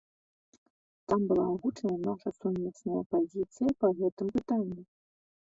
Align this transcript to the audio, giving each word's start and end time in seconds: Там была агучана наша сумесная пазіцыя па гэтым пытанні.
Там 1.11 1.19
была 1.31 1.43
агучана 1.55 1.97
наша 2.07 2.29
сумесная 2.39 3.03
пазіцыя 3.15 3.69
па 3.85 3.93
гэтым 4.01 4.27
пытанні. 4.39 4.83